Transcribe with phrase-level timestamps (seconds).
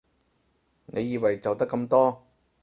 [0.87, 2.25] 你以為就得咁多？